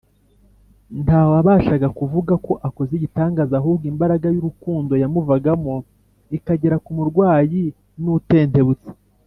[1.03, 5.73] Nta wabashaga kuvuga ko akoze igitangaza; ahubwo imbaraga y’urukundo— yamuvagamo
[6.37, 7.63] ikagera ku murwayi
[8.03, 8.89] n’utentebutse.